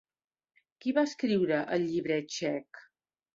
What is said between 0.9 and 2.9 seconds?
va escriure el llibret txec?